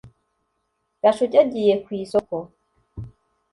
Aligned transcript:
gashugi 1.01 1.37
agiye 1.43 1.73
ku 1.83 1.89
isoko 2.01 2.35